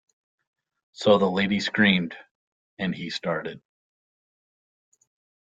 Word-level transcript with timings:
So 0.93 1.19
the 1.19 1.29
lady 1.29 1.59
screamed, 1.59 2.17
and 2.79 2.95
he 2.95 3.11
started. 3.11 3.61